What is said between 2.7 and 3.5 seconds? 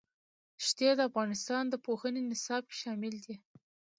شامل دي.